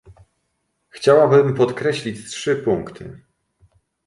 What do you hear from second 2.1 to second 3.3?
trzy punkty